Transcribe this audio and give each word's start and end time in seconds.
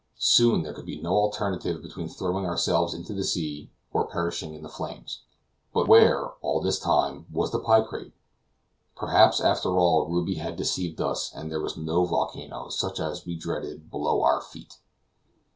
Soon 0.17 0.63
there 0.63 0.73
could 0.73 0.87
be 0.87 0.99
no 0.99 1.11
alternative 1.13 1.83
between 1.83 2.09
throwing 2.09 2.43
ourselves 2.43 2.95
into 2.95 3.13
the 3.13 3.23
sea, 3.23 3.69
or 3.93 4.07
perishing 4.07 4.55
in 4.55 4.63
the 4.63 4.67
flames. 4.67 5.21
But 5.75 5.87
where, 5.87 6.29
all 6.41 6.59
this 6.59 6.79
time, 6.79 7.27
was 7.31 7.51
the 7.51 7.59
picrate? 7.59 8.13
Perhaps, 8.95 9.39
after 9.39 9.77
all, 9.77 10.07
Ruby 10.09 10.37
had 10.39 10.55
deceived 10.55 10.99
us 10.99 11.31
and 11.31 11.51
there 11.51 11.61
was 11.61 11.77
no 11.77 12.03
volcano, 12.05 12.69
such 12.69 12.99
as 12.99 13.27
we 13.27 13.35
dreaded, 13.35 13.91
below 13.91 14.23
our 14.23 14.41
feet. 14.41 14.79